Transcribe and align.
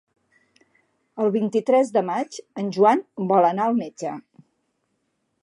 El 1.25 1.29
vint-i-tres 1.35 1.91
de 1.99 2.03
maig 2.07 2.41
en 2.63 2.73
Joan 2.79 3.05
vol 3.35 3.51
anar 3.53 3.69
al 3.69 3.79
metge. 3.85 4.17